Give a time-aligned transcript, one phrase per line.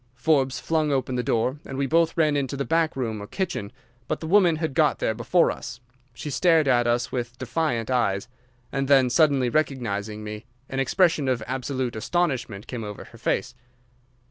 [0.15, 3.71] Forbes flung open the door, and we both ran into the back room or kitchen,
[4.07, 5.79] but the woman had got there before us.
[6.15, 8.27] She stared at us with defiant eyes,
[8.71, 13.53] and then, suddenly recognising me, an expression of absolute astonishment came over her face.